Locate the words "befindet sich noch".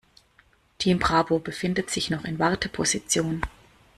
1.37-2.25